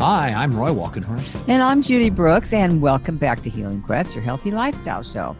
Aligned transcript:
Hi, 0.00 0.32
I'm 0.32 0.56
Roy 0.56 0.70
Walkenhorst. 0.70 1.46
And 1.46 1.62
I'm 1.62 1.82
Judy 1.82 2.08
Brooks, 2.08 2.54
and 2.54 2.80
welcome 2.80 3.18
back 3.18 3.42
to 3.42 3.50
Healing 3.50 3.82
Quest, 3.82 4.14
your 4.14 4.24
healthy 4.24 4.50
lifestyle 4.50 5.02
show. 5.02 5.36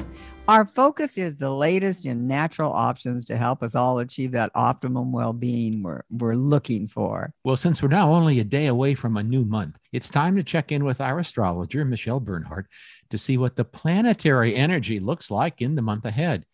Our 0.48 0.66
focus 0.66 1.16
is 1.16 1.34
the 1.34 1.48
latest 1.48 2.04
in 2.04 2.28
natural 2.28 2.70
options 2.70 3.24
to 3.24 3.38
help 3.38 3.62
us 3.62 3.74
all 3.74 4.00
achieve 4.00 4.32
that 4.32 4.50
optimum 4.54 5.12
well 5.12 5.32
being 5.32 5.82
we're, 5.82 6.02
we're 6.10 6.34
looking 6.34 6.86
for. 6.86 7.32
Well, 7.42 7.56
since 7.56 7.80
we're 7.80 7.88
now 7.88 8.12
only 8.12 8.38
a 8.38 8.44
day 8.44 8.66
away 8.66 8.92
from 8.92 9.16
a 9.16 9.22
new 9.22 9.46
month, 9.46 9.78
it's 9.92 10.10
time 10.10 10.36
to 10.36 10.42
check 10.42 10.72
in 10.72 10.84
with 10.84 11.00
our 11.00 11.20
astrologer, 11.20 11.86
Michelle 11.86 12.20
Bernhardt, 12.20 12.66
to 13.08 13.16
see 13.16 13.38
what 13.38 13.56
the 13.56 13.64
planetary 13.64 14.54
energy 14.54 15.00
looks 15.00 15.30
like 15.30 15.62
in 15.62 15.74
the 15.74 15.80
month 15.80 16.04
ahead. 16.04 16.44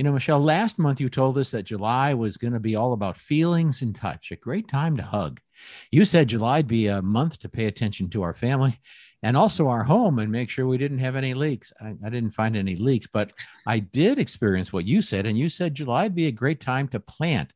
You 0.00 0.04
know, 0.04 0.12
Michelle, 0.12 0.42
last 0.42 0.78
month 0.78 0.98
you 0.98 1.10
told 1.10 1.36
us 1.36 1.50
that 1.50 1.64
July 1.64 2.14
was 2.14 2.38
going 2.38 2.54
to 2.54 2.58
be 2.58 2.74
all 2.74 2.94
about 2.94 3.18
feelings 3.18 3.82
and 3.82 3.94
touch, 3.94 4.32
a 4.32 4.36
great 4.36 4.66
time 4.66 4.96
to 4.96 5.02
hug. 5.02 5.42
You 5.90 6.06
said 6.06 6.28
July'd 6.28 6.66
be 6.66 6.86
a 6.86 7.02
month 7.02 7.38
to 7.40 7.50
pay 7.50 7.66
attention 7.66 8.08
to 8.08 8.22
our 8.22 8.32
family 8.32 8.80
and 9.22 9.36
also 9.36 9.68
our 9.68 9.82
home 9.82 10.18
and 10.18 10.32
make 10.32 10.48
sure 10.48 10.66
we 10.66 10.78
didn't 10.78 11.00
have 11.00 11.16
any 11.16 11.34
leaks. 11.34 11.70
I, 11.82 11.96
I, 12.02 12.08
didn't 12.08 12.30
find 12.30 12.56
any 12.56 12.76
leaks, 12.76 13.08
but 13.08 13.32
I 13.66 13.80
did 13.80 14.18
experience 14.18 14.72
what 14.72 14.86
you 14.86 15.02
said. 15.02 15.26
And 15.26 15.36
you 15.36 15.50
said 15.50 15.74
July'd 15.74 16.14
be 16.14 16.28
a 16.28 16.32
great 16.32 16.62
time 16.62 16.88
to 16.88 16.98
plant. 16.98 17.52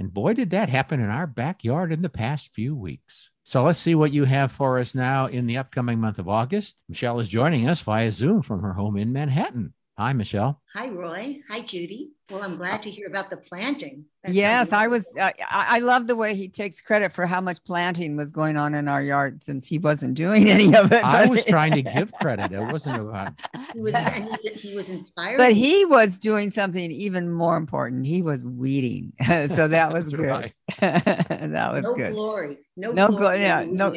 And 0.00 0.12
boy, 0.12 0.34
did 0.34 0.50
that 0.50 0.68
happen 0.68 0.98
in 0.98 1.10
our 1.10 1.28
backyard 1.28 1.92
in 1.92 2.02
the 2.02 2.08
past 2.08 2.52
few 2.52 2.74
weeks. 2.74 3.30
So 3.44 3.62
let's 3.62 3.78
see 3.78 3.94
what 3.94 4.12
you 4.12 4.24
have 4.24 4.50
for 4.50 4.80
us 4.80 4.96
now 4.96 5.26
in 5.26 5.46
the 5.46 5.58
upcoming 5.58 6.00
month 6.00 6.18
of 6.18 6.28
August. 6.28 6.80
Michelle 6.88 7.20
is 7.20 7.28
joining 7.28 7.68
us 7.68 7.82
via 7.82 8.10
Zoom 8.10 8.42
from 8.42 8.62
her 8.62 8.72
home 8.72 8.96
in 8.96 9.12
Manhattan. 9.12 9.74
Hi, 9.96 10.12
Michelle. 10.12 10.60
Hi, 10.74 10.88
Roy. 10.88 11.38
Hi, 11.48 11.60
Judy. 11.60 12.10
Well, 12.28 12.42
I'm 12.42 12.56
glad 12.56 12.82
to 12.82 12.90
hear 12.90 13.06
about 13.06 13.30
the 13.30 13.36
planting. 13.36 14.04
That 14.24 14.32
yes, 14.32 14.72
I 14.72 14.88
was. 14.88 15.06
Uh, 15.16 15.30
I 15.48 15.78
love 15.78 16.08
the 16.08 16.16
way 16.16 16.34
he 16.34 16.48
takes 16.48 16.80
credit 16.80 17.12
for 17.12 17.26
how 17.26 17.40
much 17.40 17.62
planting 17.62 18.16
was 18.16 18.32
going 18.32 18.56
on 18.56 18.74
in 18.74 18.88
our 18.88 19.00
yard 19.00 19.44
since 19.44 19.68
he 19.68 19.78
wasn't 19.78 20.14
doing 20.14 20.50
any 20.50 20.74
of 20.74 20.90
it. 20.90 21.04
I 21.04 21.26
was 21.26 21.44
trying 21.44 21.74
to 21.74 21.82
give 21.82 22.10
credit. 22.20 22.50
It 22.50 22.72
wasn't 22.72 23.02
about. 23.02 23.34
He 23.72 23.80
was, 23.80 23.94
and 23.94 24.36
he 24.56 24.74
was 24.74 24.88
inspired. 24.88 25.38
But 25.38 25.52
he 25.52 25.84
was 25.84 26.18
doing 26.18 26.50
something 26.50 26.90
even 26.90 27.30
more 27.30 27.56
important. 27.56 28.04
He 28.04 28.20
was 28.20 28.44
weeding, 28.44 29.12
so 29.46 29.68
that 29.68 29.92
was 29.92 30.08
good. 30.08 30.26
Right. 30.26 30.54
that 30.80 31.72
was 31.72 31.84
no 31.84 31.94
good. 31.94 32.14
Glory. 32.14 32.58
No, 32.76 32.90
no 32.90 33.08
glory. 33.08 33.42
Yeah, 33.42 33.64
no 33.68 33.94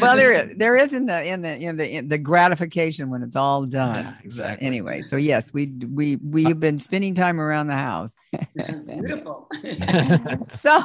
well, 0.00 0.16
there 0.16 0.32
is, 0.50 0.56
there 0.56 0.76
is 0.76 0.92
in 0.92 1.06
the 1.06 1.24
in 1.24 1.42
the 1.42 1.54
in 1.54 1.76
the 1.76 1.88
in 1.88 2.08
the 2.08 2.18
gratification 2.18 3.10
when 3.10 3.22
it's 3.22 3.36
all 3.36 3.66
done. 3.66 4.04
Yeah, 4.04 4.14
exactly. 4.24 4.66
Anyway, 4.66 5.02
so 5.02 5.16
yes, 5.16 5.52
we 5.52 5.66
we 5.66 6.16
we've 6.16 6.46
uh, 6.46 6.54
been 6.54 6.80
spending 6.80 7.14
time 7.14 7.40
around 7.40 7.66
the 7.66 7.74
house. 7.74 8.14
Beautiful. 8.86 9.48
so 10.48 10.78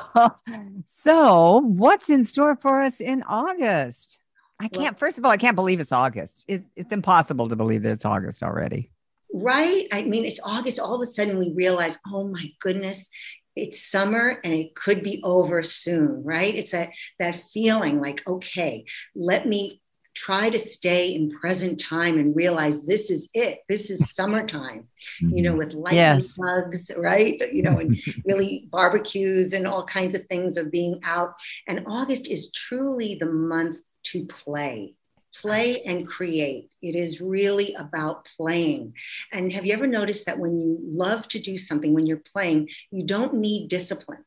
so 0.86 1.62
what's 1.62 2.10
in 2.10 2.24
store 2.24 2.56
for 2.56 2.82
us 2.82 3.00
in 3.00 3.24
August? 3.24 4.18
I 4.60 4.68
can't. 4.68 4.84
Well, 4.84 4.94
first 4.94 5.18
of 5.18 5.26
all, 5.26 5.32
I 5.32 5.38
can't 5.38 5.56
believe 5.56 5.80
it's 5.80 5.92
August. 5.92 6.46
It's 6.48 6.68
it's 6.76 6.92
impossible 6.92 7.48
to 7.50 7.56
believe 7.56 7.84
that 7.84 7.94
it's 7.94 8.06
August 8.06 8.44
already. 8.44 8.92
Right. 9.34 9.88
I 9.94 10.04
mean, 10.04 10.26
it's 10.26 10.42
August. 10.44 10.80
All 10.80 10.94
of 10.94 11.02
a 11.02 11.06
sudden, 11.06 11.40
we 11.40 11.54
realize, 11.56 11.98
oh 12.12 12.28
my 12.28 12.52
goodness, 12.60 13.10
it's 13.56 13.86
summer 13.86 14.40
and 14.44 14.54
it 14.54 14.76
could 14.76 15.04
be 15.04 15.22
over 15.24 15.64
soon, 15.64 16.24
right? 16.24 16.54
It's 16.54 16.72
that 16.72 16.90
that 17.20 17.42
feeling 17.52 18.02
like, 18.02 18.26
okay, 18.28 18.86
let 19.16 19.48
me 19.48 19.82
try 20.14 20.50
to 20.50 20.60
stay 20.60 21.14
in 21.14 21.32
present 21.32 21.80
time 21.80 22.18
and 22.18 22.36
realize 22.36 22.84
this 22.84 23.10
is 23.10 23.30
it. 23.34 23.60
This 23.70 23.90
is 23.90 24.14
summertime, 24.14 24.88
you 25.20 25.42
know, 25.42 25.52
mm-hmm. 25.52 25.60
with 25.60 25.74
lightning 25.74 26.00
yes. 26.00 26.36
bugs, 26.38 26.92
right? 26.98 27.42
You 27.54 27.64
know, 27.64 27.78
and 27.78 28.02
really 28.26 28.68
barbecues 28.72 29.54
and 29.54 29.66
all 29.66 29.86
kinds 29.86 30.14
of 30.14 30.26
things 30.26 30.58
of 30.58 30.72
being 30.72 31.00
out. 31.06 31.36
And 31.68 31.84
August 31.88 32.28
is 32.28 32.52
truly 32.52 33.16
the 33.16 33.26
month 33.26 33.78
to 34.04 34.26
play 34.26 34.96
play 35.40 35.82
and 35.84 36.08
create. 36.08 36.72
It 36.82 36.96
is 36.96 37.22
really 37.22 37.74
about 37.76 38.26
playing. 38.38 38.94
And 39.32 39.52
have 39.52 39.66
you 39.66 39.74
ever 39.74 39.88
noticed 39.88 40.26
that 40.26 40.40
when 40.40 40.60
you 40.60 40.78
love 40.82 41.28
to 41.30 41.40
do 41.40 41.58
something, 41.58 41.94
when 41.94 42.06
you're 42.06 42.24
playing, 42.32 42.70
you 42.92 43.04
don't 43.04 43.36
need 43.36 43.70
discipline 43.70 44.24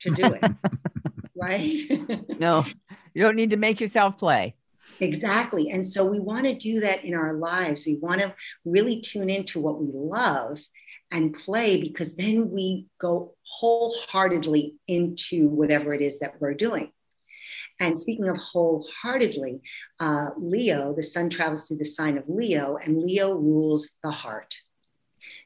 to 0.00 0.10
do 0.10 0.34
it, 0.34 0.52
right? 1.36 2.40
no, 2.40 2.64
you 3.14 3.22
don't 3.22 3.36
need 3.36 3.50
to 3.50 3.56
make 3.56 3.80
yourself 3.80 4.18
play. 4.18 4.54
Exactly. 5.00 5.70
And 5.70 5.86
so 5.86 6.04
we 6.04 6.18
want 6.18 6.44
to 6.46 6.56
do 6.56 6.80
that 6.80 7.04
in 7.04 7.14
our 7.14 7.32
lives. 7.32 7.86
We 7.86 7.96
want 7.96 8.20
to 8.20 8.34
really 8.64 9.00
tune 9.00 9.30
into 9.30 9.60
what 9.60 9.80
we 9.80 9.90
love 9.92 10.58
and 11.10 11.34
play 11.34 11.80
because 11.80 12.14
then 12.16 12.50
we 12.50 12.86
go 12.98 13.34
wholeheartedly 13.42 14.74
into 14.88 15.48
whatever 15.48 15.94
it 15.94 16.00
is 16.00 16.18
that 16.18 16.40
we're 16.40 16.54
doing. 16.54 16.90
And 17.82 17.98
speaking 17.98 18.28
of 18.28 18.36
wholeheartedly, 18.36 19.60
uh, 19.98 20.30
Leo, 20.38 20.94
the 20.94 21.02
sun 21.02 21.28
travels 21.28 21.66
through 21.66 21.78
the 21.78 21.84
sign 21.84 22.16
of 22.16 22.28
Leo, 22.28 22.76
and 22.76 23.02
Leo 23.02 23.34
rules 23.34 23.90
the 24.04 24.10
heart. 24.10 24.54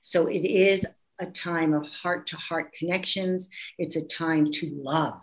So 0.02 0.26
it 0.26 0.44
is 0.44 0.86
a 1.18 1.26
time 1.26 1.72
of 1.72 1.86
heart 1.86 2.26
to 2.28 2.36
heart 2.36 2.74
connections. 2.78 3.48
It's 3.78 3.96
a 3.96 4.04
time 4.04 4.52
to 4.52 4.70
love, 4.82 5.22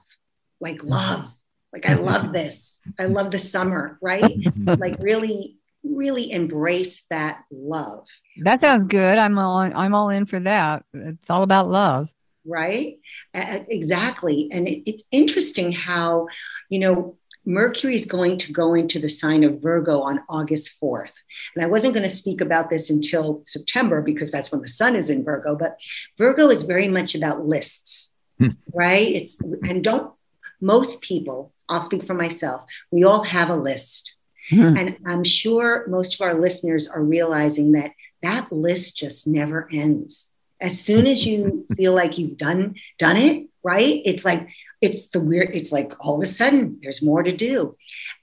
like 0.59 0.77
mm-hmm. 0.77 0.89
love. 0.89 1.35
Like, 1.71 1.87
I 1.87 1.95
love 1.95 2.33
this. 2.33 2.79
I 2.99 3.05
love 3.05 3.31
the 3.31 3.39
summer, 3.39 3.97
right? 4.01 4.35
like, 4.55 4.95
really, 4.99 5.57
really 5.83 6.31
embrace 6.31 7.03
that 7.09 7.43
love. 7.51 8.07
That 8.43 8.59
sounds 8.59 8.85
good. 8.85 9.17
I'm 9.17 9.37
all, 9.37 9.57
I'm 9.57 9.93
all 9.95 10.09
in 10.09 10.25
for 10.25 10.39
that. 10.39 10.85
It's 10.93 11.29
all 11.29 11.43
about 11.43 11.69
love 11.69 12.13
right? 12.45 12.99
Uh, 13.33 13.59
exactly. 13.67 14.49
And 14.51 14.67
it, 14.67 14.83
it's 14.89 15.03
interesting 15.11 15.71
how, 15.71 16.27
you 16.69 16.79
know, 16.79 17.17
Mercury 17.45 17.95
is 17.95 18.05
going 18.05 18.37
to 18.37 18.53
go 18.53 18.73
into 18.73 18.99
the 18.99 19.09
sign 19.09 19.43
of 19.43 19.61
Virgo 19.61 20.01
on 20.01 20.21
August 20.29 20.75
4th. 20.81 21.11
And 21.55 21.63
I 21.63 21.67
wasn't 21.67 21.93
going 21.93 22.07
to 22.07 22.15
speak 22.15 22.39
about 22.39 22.69
this 22.69 22.89
until 22.89 23.41
September 23.45 24.01
because 24.01 24.31
that's 24.31 24.51
when 24.51 24.61
the 24.61 24.67
sun 24.67 24.95
is 24.95 25.09
in 25.09 25.25
Virgo, 25.25 25.55
but 25.55 25.77
Virgo 26.17 26.49
is 26.49 26.63
very 26.63 26.87
much 26.87 27.15
about 27.15 27.45
lists, 27.45 28.11
hmm. 28.39 28.49
right? 28.73 29.09
It's, 29.09 29.39
and 29.67 29.83
don't, 29.83 30.13
most 30.61 31.01
people, 31.01 31.51
I'll 31.67 31.81
speak 31.81 32.05
for 32.05 32.13
myself, 32.13 32.63
we 32.91 33.03
all 33.03 33.23
have 33.23 33.49
a 33.49 33.55
list. 33.55 34.13
Hmm. 34.49 34.75
And 34.77 34.97
I'm 35.05 35.23
sure 35.23 35.85
most 35.87 36.15
of 36.15 36.21
our 36.21 36.33
listeners 36.33 36.87
are 36.87 37.03
realizing 37.03 37.73
that 37.73 37.91
that 38.21 38.51
list 38.51 38.97
just 38.97 39.27
never 39.27 39.67
ends 39.71 40.29
as 40.63 40.79
soon 40.79 41.05
as 41.05 41.25
you 41.25 41.67
feel 41.75 41.93
like 41.93 42.17
you've 42.17 42.37
done 42.37 42.75
done 42.97 43.17
it 43.17 43.47
right? 43.63 44.01
It's 44.05 44.25
like 44.25 44.49
it's 44.81 45.07
the 45.07 45.21
weird 45.21 45.55
it's 45.55 45.71
like 45.71 45.93
all 45.99 46.17
of 46.17 46.23
a 46.23 46.27
sudden 46.27 46.79
there's 46.83 47.01
more 47.01 47.23
to 47.23 47.35
do. 47.35 47.75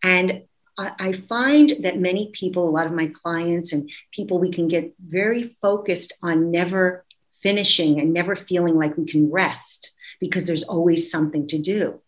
And 0.03 0.43
I, 0.78 0.93
I 1.01 1.12
find 1.12 1.75
that 1.81 1.99
many 1.99 2.31
people 2.33 2.69
a 2.69 2.71
lot 2.71 2.87
of 2.87 2.93
my 2.93 3.09
clients 3.09 3.73
and 3.73 3.91
people 4.12 4.39
we 4.39 4.51
can 4.51 4.69
get 4.69 4.95
very 5.05 5.56
focused 5.61 6.12
on 6.23 6.51
never 6.51 7.05
finishing 7.43 7.99
and 7.99 8.12
never 8.12 8.37
feeling 8.37 8.77
like 8.77 8.97
we 8.97 9.07
can 9.07 9.31
rest 9.31 9.93
because 10.21 10.47
there's 10.47 10.65
always 10.65 11.11
something 11.11 11.49
to 11.49 11.59
do. 11.59 12.01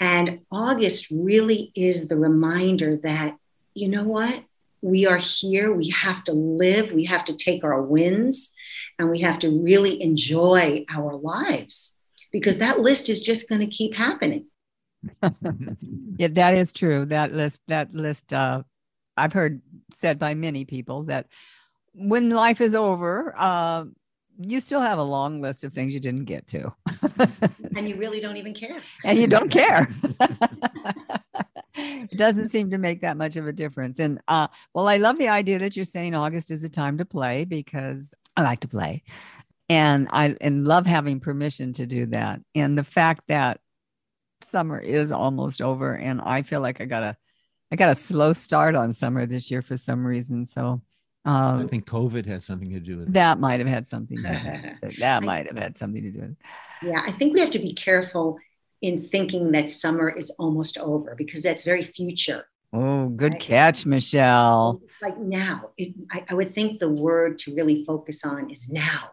And 0.00 0.40
august 0.50 1.08
really 1.10 1.70
is 1.74 2.08
the 2.08 2.16
reminder 2.16 2.96
that 2.96 3.36
you 3.74 3.88
know 3.88 4.04
what? 4.04 4.42
We 4.80 5.06
are 5.06 5.18
here. 5.18 5.72
We 5.72 5.90
have 5.90 6.24
to 6.24 6.32
live. 6.32 6.92
We 6.92 7.04
have 7.04 7.24
to 7.26 7.36
take 7.36 7.62
our 7.62 7.80
wins 7.80 8.50
and 8.98 9.10
we 9.10 9.20
have 9.20 9.38
to 9.40 9.50
really 9.50 10.02
enjoy 10.02 10.84
our 10.94 11.14
lives 11.14 11.92
because 12.32 12.58
that 12.58 12.80
list 12.80 13.08
is 13.08 13.20
just 13.20 13.48
going 13.48 13.60
to 13.60 13.66
keep 13.66 13.94
happening. 13.94 14.46
yeah, 16.16 16.28
that 16.28 16.54
is 16.54 16.72
true. 16.72 17.04
That 17.04 17.32
list, 17.32 17.60
that 17.68 17.92
list, 17.92 18.32
uh, 18.32 18.62
I've 19.16 19.32
heard 19.32 19.60
said 19.92 20.18
by 20.18 20.34
many 20.34 20.64
people 20.64 21.04
that 21.04 21.26
when 21.94 22.30
life 22.30 22.60
is 22.60 22.74
over, 22.74 23.34
uh, 23.36 23.84
you 24.38 24.60
still 24.60 24.80
have 24.80 24.98
a 24.98 25.02
long 25.02 25.40
list 25.40 25.64
of 25.64 25.72
things 25.72 25.92
you 25.92 26.00
didn't 26.00 26.24
get 26.24 26.46
to. 26.48 26.72
and 27.76 27.88
you 27.88 27.96
really 27.96 28.20
don't 28.20 28.36
even 28.36 28.54
care. 28.54 28.80
and 29.04 29.18
you 29.18 29.26
don't 29.26 29.50
care. 29.50 29.88
it 31.74 32.10
doesn't 32.16 32.48
seem 32.48 32.70
to 32.70 32.78
make 32.78 33.02
that 33.02 33.16
much 33.16 33.36
of 33.36 33.46
a 33.46 33.52
difference. 33.52 33.98
And 33.98 34.20
uh, 34.28 34.48
well, 34.74 34.88
I 34.88 34.96
love 34.96 35.18
the 35.18 35.28
idea 35.28 35.58
that 35.58 35.76
you're 35.76 35.84
saying 35.84 36.14
August 36.14 36.50
is 36.50 36.64
a 36.64 36.68
time 36.68 36.98
to 36.98 37.04
play 37.04 37.44
because 37.44 38.14
I 38.36 38.42
like 38.42 38.60
to 38.60 38.68
play. 38.68 39.02
And 39.68 40.08
I 40.10 40.36
and 40.40 40.64
love 40.64 40.86
having 40.86 41.20
permission 41.20 41.72
to 41.74 41.86
do 41.86 42.06
that. 42.06 42.40
And 42.54 42.76
the 42.76 42.84
fact 42.84 43.22
that 43.28 43.60
summer 44.42 44.78
is 44.78 45.12
almost 45.12 45.62
over 45.62 45.94
and 45.94 46.20
I 46.20 46.42
feel 46.42 46.60
like 46.60 46.80
I 46.80 46.84
got 46.84 47.02
a 47.02 47.16
I 47.70 47.76
got 47.76 47.88
a 47.88 47.94
slow 47.94 48.34
start 48.34 48.74
on 48.74 48.92
summer 48.92 49.24
this 49.24 49.50
year 49.50 49.62
for 49.62 49.76
some 49.76 50.04
reason. 50.06 50.44
So 50.44 50.82
um, 51.24 51.60
I 51.60 51.66
think 51.66 51.86
COVID 51.86 52.26
has 52.26 52.44
something 52.44 52.70
to 52.70 52.80
do 52.80 52.98
with 52.98 53.08
it. 53.08 53.12
That 53.14 53.38
might 53.38 53.60
have 53.60 53.68
had 53.68 53.86
something 53.86 54.22
to 54.22 54.22
do 54.22 54.28
with 54.28 54.82
it. 54.92 54.98
That 54.98 55.22
might 55.22 55.46
have 55.46 55.56
had 55.56 55.78
something 55.78 56.02
to 56.02 56.10
do 56.10 56.20
with 56.20 56.30
it. 56.30 56.36
Yeah, 56.82 57.00
I 57.06 57.12
think 57.12 57.32
we 57.32 57.40
have 57.40 57.52
to 57.52 57.58
be 57.58 57.72
careful 57.72 58.38
in 58.82 59.00
thinking 59.00 59.52
that 59.52 59.70
summer 59.70 60.10
is 60.10 60.30
almost 60.38 60.76
over 60.78 61.14
because 61.14 61.42
that's 61.42 61.62
very 61.62 61.84
future. 61.84 62.44
Oh, 62.72 63.08
good 63.08 63.32
right? 63.32 63.40
catch, 63.40 63.84
Michelle. 63.84 64.80
Like 65.02 65.18
now, 65.18 65.70
it, 65.76 65.94
I, 66.10 66.24
I 66.30 66.34
would 66.34 66.54
think 66.54 66.80
the 66.80 66.88
word 66.88 67.38
to 67.40 67.54
really 67.54 67.84
focus 67.84 68.24
on 68.24 68.50
is 68.50 68.68
now, 68.68 69.10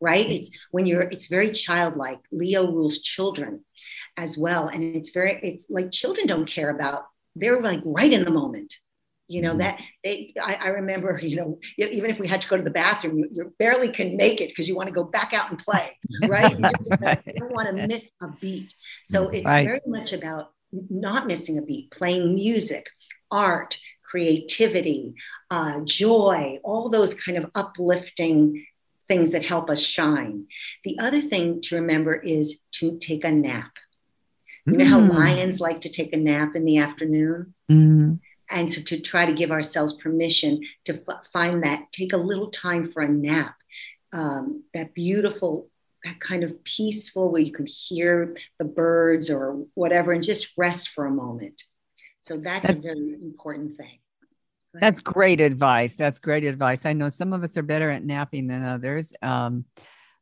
right? 0.00 0.28
It's 0.28 0.50
when 0.72 0.86
you're, 0.86 1.02
it's 1.02 1.28
very 1.28 1.52
childlike. 1.52 2.18
Leo 2.32 2.66
rules 2.70 3.02
children 3.02 3.64
as 4.16 4.36
well. 4.36 4.66
And 4.66 4.96
it's 4.96 5.10
very, 5.10 5.38
it's 5.42 5.66
like 5.70 5.92
children 5.92 6.26
don't 6.26 6.46
care 6.48 6.70
about 6.70 7.04
they're 7.36 7.60
like 7.60 7.80
right 7.84 8.12
in 8.12 8.24
the 8.24 8.30
moment 8.30 8.74
you 9.28 9.42
know 9.42 9.50
mm-hmm. 9.50 9.60
that 9.60 9.80
they 10.02 10.32
I, 10.40 10.58
I, 10.62 10.68
remember 10.68 11.18
you 11.22 11.36
know 11.36 11.58
even 11.76 12.10
if 12.10 12.18
we 12.18 12.26
had 12.26 12.40
to 12.40 12.48
go 12.48 12.56
to 12.56 12.62
the 12.62 12.70
bathroom 12.70 13.18
you, 13.18 13.28
you 13.30 13.54
barely 13.58 13.88
can 13.88 14.16
make 14.16 14.40
it 14.40 14.48
because 14.48 14.68
you 14.68 14.76
want 14.76 14.88
to 14.88 14.94
go 14.94 15.04
back 15.04 15.34
out 15.34 15.50
and 15.50 15.58
play 15.58 15.98
right 16.26 16.52
you, 16.58 16.64
you 17.26 17.32
don't 17.36 17.52
want 17.52 17.68
to 17.68 17.86
miss 17.86 18.10
a 18.22 18.28
beat 18.40 18.74
so 19.04 19.28
it's 19.28 19.44
right. 19.44 19.66
very 19.66 19.80
much 19.86 20.12
about 20.12 20.52
not 20.90 21.26
missing 21.26 21.58
a 21.58 21.62
beat 21.62 21.90
playing 21.90 22.34
music 22.34 22.90
art 23.30 23.78
creativity 24.04 25.14
uh, 25.50 25.80
joy 25.84 26.58
all 26.62 26.88
those 26.88 27.14
kind 27.14 27.38
of 27.38 27.50
uplifting 27.54 28.64
things 29.08 29.30
that 29.30 29.44
help 29.44 29.70
us 29.70 29.80
shine. 29.80 30.46
The 30.82 30.98
other 30.98 31.20
thing 31.20 31.60
to 31.62 31.76
remember 31.76 32.12
is 32.12 32.58
to 32.72 32.98
take 32.98 33.24
a 33.24 33.30
nap. 33.30 33.70
You 34.66 34.78
know 34.78 34.84
how 34.84 34.98
mm. 34.98 35.14
lions 35.14 35.60
like 35.60 35.82
to 35.82 35.88
take 35.88 36.12
a 36.12 36.16
nap 36.16 36.56
in 36.56 36.64
the 36.64 36.78
afternoon? 36.78 37.54
Mm 37.70 38.18
and 38.50 38.72
so 38.72 38.80
to 38.80 39.00
try 39.00 39.26
to 39.26 39.32
give 39.32 39.50
ourselves 39.50 39.92
permission 39.94 40.60
to 40.84 40.94
f- 41.08 41.26
find 41.32 41.64
that 41.64 41.90
take 41.92 42.12
a 42.12 42.18
little 42.18 42.50
time 42.50 42.90
for 42.90 43.02
a 43.02 43.08
nap. 43.08 43.56
Um, 44.12 44.64
that 44.72 44.94
beautiful 44.94 45.68
that 46.06 46.20
kind 46.20 46.44
of 46.44 46.62
peaceful 46.64 47.30
where 47.30 47.42
you 47.42 47.52
can 47.52 47.66
hear 47.66 48.36
the 48.58 48.64
birds 48.64 49.28
or 49.28 49.64
whatever 49.74 50.12
and 50.12 50.22
just 50.22 50.52
rest 50.56 50.88
for 50.88 51.06
a 51.06 51.10
moment. 51.10 51.62
So 52.20 52.36
that's, 52.36 52.66
that's 52.66 52.78
a 52.78 52.80
very 52.80 53.12
important 53.12 53.76
thing. 53.76 53.98
That's 54.74 55.00
great 55.00 55.40
advice. 55.40 55.96
That's 55.96 56.18
great 56.18 56.44
advice. 56.44 56.84
I 56.86 56.92
know 56.92 57.08
some 57.08 57.32
of 57.32 57.42
us 57.42 57.56
are 57.56 57.62
better 57.62 57.90
at 57.90 58.04
napping 58.04 58.46
than 58.46 58.62
others. 58.62 59.12
Um, 59.22 59.64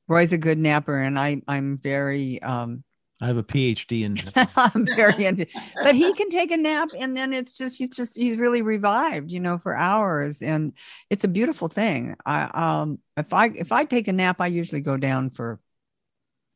roy's 0.07 0.35
a 0.35 0.39
good 0.39 0.59
napper 0.59 1.01
and 1.01 1.19
i 1.19 1.41
i'm 1.49 1.79
very 1.79 2.43
um, 2.43 2.85
I 3.21 3.29
have 3.29 3.37
a 3.39 3.43
PhD 3.43 4.03
in. 4.03 4.19
I'm 4.57 4.85
very 4.85 5.25
into, 5.27 5.47
but 5.83 5.95
he 5.95 6.13
can 6.13 6.29
take 6.29 6.51
a 6.51 6.57
nap, 6.57 6.91
and 6.99 7.17
then 7.17 7.33
it's 7.33 7.57
just 7.57 7.79
he's 7.79 7.89
just 7.91 8.17
he's 8.17 8.37
really 8.37 8.61
revived, 8.61 9.33
you 9.33 9.41
know, 9.41 9.57
for 9.57 9.75
hours, 9.75 10.43
and 10.43 10.73
it's 11.09 11.25
a 11.25 11.29
beautiful 11.29 11.69
thing. 11.69 12.17
I 12.27 12.83
um 12.83 12.99
if 13.17 13.33
I 13.33 13.47
if 13.47 13.73
I 13.73 13.85
take 13.85 14.09
a 14.09 14.13
nap, 14.13 14.41
I 14.41 14.49
usually 14.49 14.81
go 14.81 14.97
down 14.97 15.31
for 15.31 15.61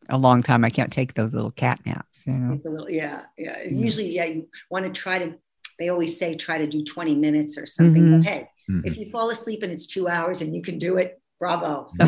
a 0.09 0.19
long 0.19 0.43
time. 0.43 0.65
I 0.65 0.71
can't 0.71 0.93
take 0.93 1.15
those 1.15 1.35
little 1.35 1.51
cat 1.51 1.81
naps, 1.85 2.27
you 2.27 2.33
know. 2.33 2.61
Little, 2.65 2.91
yeah, 2.91 3.23
yeah. 3.37 3.63
Usually, 3.63 4.15
yeah, 4.15 4.25
you 4.25 4.49
want 4.71 4.85
to 4.85 5.01
try 5.01 5.19
to. 5.19 5.35
They 5.79 5.91
always 5.91 6.19
say 6.19 6.35
try 6.35 6.59
to 6.59 6.67
do 6.67 6.85
20 6.85 7.15
minutes 7.15 7.57
or 7.57 7.67
something. 7.67 8.03
Mm-hmm. 8.03 8.23
Hey, 8.23 8.49
mm-hmm. 8.69 8.87
if 8.87 8.97
you 8.97 9.11
fall 9.11 9.31
asleep 9.31 9.63
and 9.63 9.71
it's 9.71 9.87
two 9.87 10.09
hours 10.09 10.43
and 10.43 10.55
you 10.55 10.63
can 10.63 10.79
do 10.79 10.97
it, 10.97 11.21
bravo. 11.39 11.91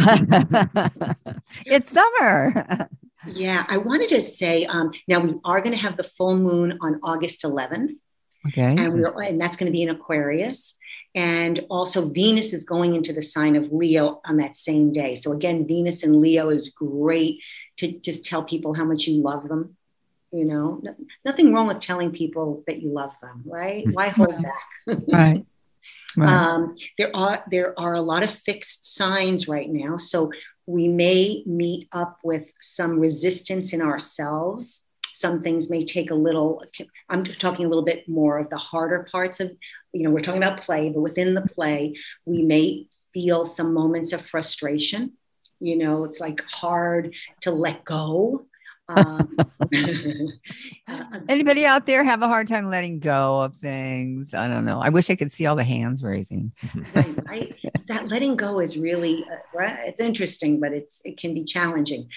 it's 1.67 1.91
summer. 1.91 2.89
Yeah, 3.27 3.65
I 3.69 3.77
wanted 3.79 4.09
to 4.11 4.23
say 4.23 4.65
um, 4.65 4.91
now 5.07 5.21
we 5.21 5.35
are 5.45 5.61
going 5.61 5.77
to 5.77 5.83
have 5.83 5.97
the 5.97 6.05
full 6.05 6.37
moon 6.37 6.79
on 6.81 6.99
August 7.03 7.43
11th. 7.43 7.97
Okay. 8.49 8.75
And 8.79 8.95
we're 8.95 9.23
and 9.23 9.41
that's 9.41 9.57
going 9.57 9.67
to 9.67 9.73
be 9.73 9.83
in 9.83 9.91
Aquarius. 9.91 10.75
And 11.15 11.65
also 11.69 12.09
Venus 12.09 12.53
is 12.53 12.65
going 12.65 12.95
into 12.95 13.13
the 13.13 13.23
sign 13.23 13.57
of 13.57 13.73
Leo 13.73 14.21
on 14.25 14.37
that 14.37 14.57
same 14.57 14.93
day. 14.93 15.15
So 15.15 15.33
again, 15.33 15.67
Venus 15.67 16.03
and 16.03 16.21
Leo 16.21 16.51
is 16.51 16.69
great 16.69 17.43
to 17.79 17.99
just 18.01 18.25
tell 18.25 18.45
people 18.45 18.75
how 18.75 18.85
much 18.85 19.07
you 19.07 19.21
love 19.23 19.49
them. 19.49 19.77
You 20.33 20.45
know, 20.45 20.79
no, 20.83 20.95
nothing 21.25 21.53
wrong 21.53 21.67
with 21.67 21.81
telling 21.81 22.13
people 22.13 22.63
that 22.69 22.81
you 22.81 22.91
love 22.91 23.13
them, 23.21 23.43
right? 23.45 23.85
Why 23.93 24.09
hold 24.11 24.43
back? 24.43 24.99
right. 25.09 25.45
Right. 26.17 26.29
Um, 26.29 26.75
there 26.99 27.15
are 27.15 27.45
there 27.53 27.79
are 27.79 27.95
a 27.95 28.01
lot 28.01 28.25
of 28.25 28.31
fixed 28.31 28.97
signs 28.97 29.47
right 29.47 29.71
now, 29.71 29.97
so 29.97 30.33
we 30.67 30.89
may 30.89 31.45
meet 31.47 31.89
up 31.93 32.19
with 32.25 32.51
some 32.61 32.99
resistance 32.99 33.73
in 33.73 33.81
ourselves. 33.81 34.83
Some 35.21 35.43
things 35.43 35.69
may 35.69 35.85
take 35.85 36.11
a 36.11 36.15
little. 36.15 36.65
I'm 37.09 37.25
talking 37.25 37.67
a 37.67 37.69
little 37.69 37.85
bit 37.85 38.09
more 38.09 38.39
of 38.39 38.49
the 38.51 38.57
harder 38.57 39.07
parts 39.11 39.41
of, 39.41 39.53
you 39.93 40.03
know, 40.03 40.11
we're 40.11 40.21
talking 40.21 40.43
about 40.43 40.61
play, 40.61 40.91
but 40.91 41.01
within 41.01 41.35
the 41.35 41.43
play, 41.43 41.97
we 42.25 42.43
may 42.43 42.87
feel 43.13 43.45
some 43.45 43.75
moments 43.75 44.13
of 44.13 44.25
frustration. 44.25 45.13
You 45.61 45.77
know, 45.77 46.05
it's 46.05 46.21
like 46.21 46.43
hard 46.43 47.15
to 47.43 47.51
let 47.51 47.85
go 47.85 48.47
um, 48.97 49.37
uh, 50.89 51.05
Anybody 51.29 51.65
out 51.65 51.87
there 51.87 52.03
have 52.03 52.23
a 52.23 52.29
hard 52.29 52.47
time 52.49 52.71
letting 52.71 52.99
go 52.99 53.41
of 53.43 53.57
things? 53.57 54.35
I 54.35 54.49
don't 54.49 54.65
know. 54.65 54.81
I 54.81 54.89
wish 54.89 55.11
I 55.11 55.17
could 55.17 55.31
see 55.31 55.47
all 55.47 55.57
the 55.57 55.65
hands 55.65 56.03
raising. 56.03 56.53
right, 56.95 57.27
right. 57.27 57.61
That 57.89 58.09
letting 58.09 58.37
go 58.37 58.61
is 58.61 58.77
really 58.77 59.25
uh, 59.31 59.61
it's 59.87 60.01
interesting, 60.01 60.61
but 60.61 60.73
it's 60.73 61.01
it 61.05 61.19
can 61.19 61.35
be 61.35 61.45
challenging. 61.45 62.09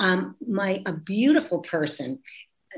Um, 0.00 0.36
my 0.46 0.82
a 0.86 0.92
beautiful 0.92 1.60
person 1.60 2.20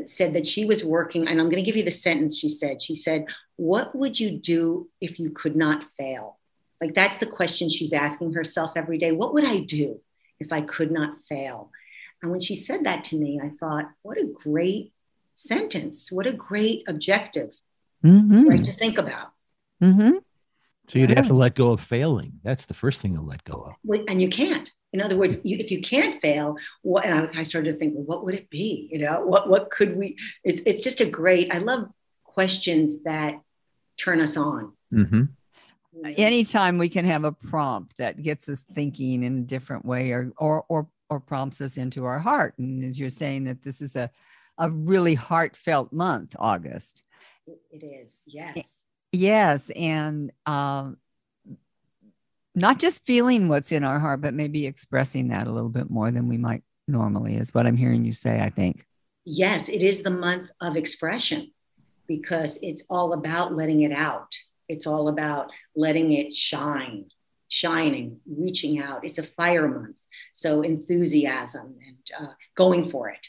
said 0.06 0.35
that 0.35 0.46
she 0.46 0.64
was 0.64 0.85
working, 0.85 1.26
and 1.26 1.41
I'm 1.41 1.50
going 1.50 1.62
to 1.62 1.67
give 1.67 1.76
you 1.76 1.85
the 1.85 1.91
sentence 1.91 2.38
she 2.38 2.49
said. 2.49 2.82
She 2.82 2.94
said, 2.94 3.26
"What 3.56 3.94
would 3.94 4.19
you 4.19 4.38
do 4.38 4.88
if 5.00 5.19
you 5.19 5.31
could 5.31 5.56
not 5.56 5.85
fail?" 5.96 6.38
Like 6.81 6.94
that's 6.94 7.19
the 7.19 7.26
question 7.26 7.70
she's 7.70 7.93
asking 7.93 8.35
herself 8.35 8.73
every 8.76 8.99
day. 8.99 9.12
What 9.12 9.32
would 9.35 9.44
I 9.44 9.61
do 9.61 10.00
if 10.38 10.52
I 10.52 10.61
could 10.61 10.91
not 10.91 11.19
fail? 11.29 11.70
And 12.23 12.31
when 12.31 12.41
she 12.41 12.56
said 12.56 12.85
that 12.85 13.05
to 13.05 13.17
me, 13.17 13.41
I 13.43 13.50
thought, 13.50 13.91
what 14.02 14.19
a 14.19 14.26
great 14.26 14.93
sentence. 15.37 16.11
What 16.11 16.26
a 16.26 16.32
great 16.32 16.85
objective, 16.88 17.55
mm-hmm. 18.05 18.49
right, 18.49 18.64
to 18.64 18.73
think 18.73 18.99
about. 18.99 19.32
Mm-hmm. 19.82 20.19
So 20.88 20.99
you'd 20.99 21.11
have 21.11 21.29
to 21.29 21.35
let 21.35 21.55
go 21.55 21.73
of 21.73 21.81
failing. 21.81 22.41
That's 22.43 22.67
the 22.67 22.75
first 22.75 23.00
thing 23.00 23.14
to 23.14 23.23
let 23.23 23.44
go 23.44 23.67
of. 23.69 24.00
And 24.08 24.20
you 24.20 24.29
can't. 24.29 24.70
In 24.94 25.02
other 25.02 25.17
words, 25.17 25.37
you, 25.43 25.58
if 25.58 25.70
you 25.70 25.81
can't 25.81 26.23
fail, 26.23 26.56
what? 26.82 27.05
And 27.05 27.29
I, 27.29 27.41
I, 27.41 27.43
started 27.43 27.73
to 27.73 27.79
think, 27.79 27.94
well, 27.94 28.05
what 28.05 28.25
would 28.25 28.35
it 28.35 28.49
be? 28.49 28.88
You 28.93 29.00
know, 29.00 29.26
what 29.26 29.49
what 29.49 29.70
could 29.70 29.96
we? 29.96 30.17
It's 30.44 30.62
it's 30.64 30.82
just 30.82 31.00
a 31.00 31.06
great. 31.06 31.52
I 31.52 31.58
love 31.58 31.88
questions 32.23 33.02
that 33.02 33.41
turn 33.99 34.20
us 34.20 34.37
on. 34.37 34.73
Mm-hmm. 34.93 35.25
Anytime 36.17 36.79
we 36.79 36.88
can 36.88 37.05
have 37.05 37.25
a 37.25 37.32
prompt 37.32 37.96
that 37.99 38.23
gets 38.23 38.49
us 38.49 38.62
thinking 38.75 39.25
in 39.25 39.38
a 39.38 39.43
different 39.43 39.85
way, 39.85 40.12
or 40.12 40.32
or 40.37 40.64
or 40.69 40.88
or 41.11 41.19
prompts 41.20 41.61
us 41.61 41.76
into 41.76 42.05
our 42.05 42.20
heart. 42.20 42.55
And 42.58 42.85
as 42.85 42.99
you're 42.99 43.08
saying 43.08 43.44
that 43.44 43.62
this 43.62 43.81
is 43.81 43.96
a, 43.96 44.11
a 44.58 44.70
really 44.70 45.14
heartfelt 45.14 45.93
month, 45.93 46.37
August. 46.38 47.02
It 47.46 47.85
is, 47.85 48.23
yes. 48.26 48.81
Yes. 49.12 49.70
And 49.75 50.32
um, 50.46 50.96
not 52.55 52.79
just 52.79 53.05
feeling 53.05 53.49
what's 53.49 53.73
in 53.73 53.85
our 53.85 53.99
heart, 53.99 54.21
but 54.21 54.35
maybe 54.35 54.67
expressing 54.67 55.29
that 55.29 55.47
a 55.47 55.53
little 55.53 55.69
bit 55.69 55.91
more 55.91 56.11
than 56.11 56.29
we 56.29 56.39
might 56.39 56.63
normally, 56.87 57.37
is 57.37 57.53
what 57.53 57.67
I'm 57.67 57.77
hearing 57.77 58.05
you 58.05 58.13
say, 58.13 58.41
I 58.41 58.51
think. 58.51 58.87
Yes, 59.25 59.69
it 59.69 59.82
is 59.82 60.03
the 60.03 60.11
month 60.11 60.51
of 60.61 60.77
expression 60.77 61.51
because 62.06 62.58
it's 62.63 62.82
all 62.91 63.15
about 63.15 63.55
letting 63.55 63.81
it 63.81 63.93
out. 63.93 64.32
It's 64.69 64.87
all 64.87 65.08
about 65.08 65.51
letting 65.75 66.13
it 66.13 66.34
shine, 66.34 67.06
shining, 67.49 68.20
reaching 68.27 68.81
out. 68.81 69.05
It's 69.05 69.19
a 69.19 69.23
fire 69.23 69.69
month. 69.69 69.96
So 70.32 70.63
enthusiasm 70.63 71.77
and 71.87 72.29
uh, 72.29 72.32
going 72.56 72.84
for 72.84 73.08
it. 73.08 73.27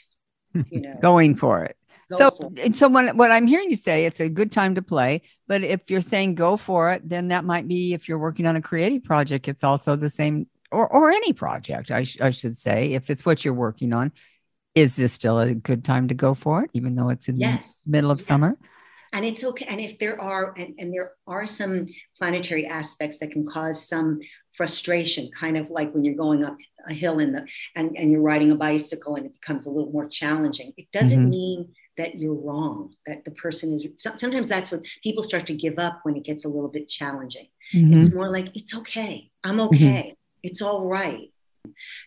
You 0.70 0.80
know, 0.80 0.98
going 1.00 1.34
for 1.34 1.64
it. 1.64 1.76
So, 2.08 2.52
it. 2.56 2.74
so 2.74 2.88
when, 2.88 3.16
what 3.16 3.30
I'm 3.30 3.46
hearing 3.46 3.68
you 3.68 3.76
say, 3.76 4.04
it's 4.04 4.20
a 4.20 4.28
good 4.28 4.52
time 4.52 4.76
to 4.76 4.82
play. 4.82 5.22
But 5.48 5.62
if 5.62 5.90
you're 5.90 6.00
saying 6.00 6.36
go 6.36 6.56
for 6.56 6.92
it, 6.92 7.08
then 7.08 7.28
that 7.28 7.44
might 7.44 7.66
be 7.66 7.94
if 7.94 8.08
you're 8.08 8.18
working 8.18 8.46
on 8.46 8.56
a 8.56 8.62
creative 8.62 9.02
project, 9.02 9.48
it's 9.48 9.64
also 9.64 9.96
the 9.96 10.08
same, 10.08 10.46
or 10.70 10.86
or 10.86 11.10
any 11.10 11.32
project, 11.32 11.90
I, 11.90 12.04
sh- 12.04 12.20
I 12.20 12.30
should 12.30 12.56
say, 12.56 12.92
if 12.92 13.10
it's 13.10 13.26
what 13.26 13.44
you're 13.44 13.54
working 13.54 13.92
on. 13.92 14.12
Is 14.74 14.94
this 14.94 15.14
still 15.14 15.40
a 15.40 15.54
good 15.54 15.86
time 15.86 16.08
to 16.08 16.14
go 16.14 16.34
for 16.34 16.64
it, 16.64 16.70
even 16.74 16.96
though 16.96 17.08
it's 17.08 17.28
in 17.28 17.38
yes. 17.38 17.80
the 17.86 17.92
middle 17.92 18.10
of 18.10 18.18
yes. 18.18 18.26
summer? 18.26 18.58
and 19.12 19.24
it's 19.24 19.42
okay 19.42 19.66
and 19.68 19.80
if 19.80 19.98
there 19.98 20.20
are 20.20 20.52
and, 20.56 20.74
and 20.78 20.92
there 20.92 21.12
are 21.26 21.46
some 21.46 21.86
planetary 22.18 22.66
aspects 22.66 23.18
that 23.18 23.30
can 23.30 23.46
cause 23.46 23.88
some 23.88 24.20
frustration 24.52 25.30
kind 25.38 25.56
of 25.56 25.70
like 25.70 25.92
when 25.94 26.04
you're 26.04 26.14
going 26.14 26.44
up 26.44 26.56
a 26.88 26.92
hill 26.92 27.18
in 27.18 27.32
the 27.32 27.46
and, 27.74 27.96
and 27.96 28.12
you're 28.12 28.20
riding 28.20 28.52
a 28.52 28.54
bicycle 28.54 29.16
and 29.16 29.26
it 29.26 29.32
becomes 29.40 29.66
a 29.66 29.70
little 29.70 29.90
more 29.90 30.08
challenging 30.08 30.72
it 30.76 30.90
doesn't 30.92 31.20
mm-hmm. 31.20 31.30
mean 31.30 31.74
that 31.96 32.16
you're 32.16 32.34
wrong 32.34 32.92
that 33.06 33.24
the 33.24 33.30
person 33.32 33.72
is 33.72 33.86
sometimes 33.96 34.48
that's 34.48 34.70
when 34.70 34.82
people 35.02 35.22
start 35.22 35.46
to 35.46 35.54
give 35.54 35.78
up 35.78 36.00
when 36.02 36.16
it 36.16 36.24
gets 36.24 36.44
a 36.44 36.48
little 36.48 36.68
bit 36.68 36.88
challenging 36.88 37.48
mm-hmm. 37.74 37.98
it's 37.98 38.14
more 38.14 38.28
like 38.28 38.54
it's 38.56 38.74
okay 38.74 39.30
i'm 39.44 39.56
mm-hmm. 39.56 39.74
okay 39.74 40.02
mm-hmm. 40.02 40.12
it's 40.42 40.62
all 40.62 40.84
right 40.84 41.32